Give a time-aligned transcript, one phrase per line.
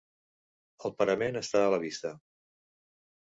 [0.89, 2.13] El parament està a la vista.